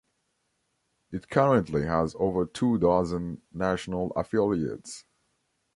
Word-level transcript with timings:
It 1.11 1.29
currently 1.29 1.83
has 1.85 2.15
over 2.17 2.47
two 2.47 2.79
dozen 2.79 3.43
national 3.53 4.09
affiliates. 4.15 5.05